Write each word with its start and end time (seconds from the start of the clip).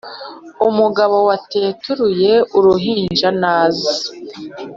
umugabo 0.69 1.15
wateturuye 1.27 2.33
uruhinja 2.57 3.29
naze 3.41 3.93